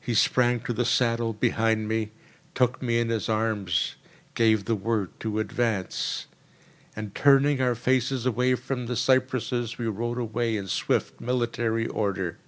[0.00, 2.10] He sprang to the saddle behind me,
[2.56, 3.94] took me in his arms,
[4.34, 6.26] gave the word to advance;
[6.96, 12.38] and, turning our faces away from the cypresses, we rode away in swift, military order.